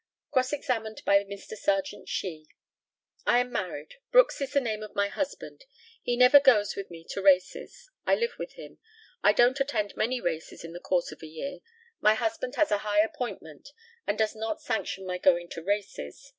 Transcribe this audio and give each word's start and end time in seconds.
Cross 0.31 0.51
examined 0.51 1.03
by 1.05 1.23
Mr. 1.25 1.55
Serjeant 1.55 2.09
SHEE. 2.09 2.47
I 3.27 3.37
am 3.37 3.51
married. 3.51 3.97
Brooks 4.11 4.41
is 4.41 4.51
the 4.53 4.59
name 4.59 4.81
of 4.81 4.95
my 4.95 5.09
husband. 5.09 5.65
He 6.01 6.17
never 6.17 6.39
goes 6.39 6.75
with 6.75 6.89
me 6.89 7.05
to 7.11 7.21
races. 7.21 7.91
I 8.03 8.15
live 8.15 8.39
with 8.39 8.53
him. 8.53 8.79
I 9.21 9.31
don't 9.31 9.59
attend 9.59 9.95
many 9.95 10.19
races 10.19 10.63
in 10.63 10.73
the 10.73 10.79
course 10.79 11.11
of 11.11 11.21
a 11.21 11.27
year. 11.27 11.59
My 11.99 12.15
husband 12.15 12.55
has 12.55 12.71
a 12.71 12.79
high 12.79 13.01
appointment, 13.01 13.69
and 14.07 14.17
does 14.17 14.33
not 14.33 14.59
sanction 14.59 15.05
my 15.05 15.19
going 15.19 15.49
to 15.49 15.61
races. 15.61 16.27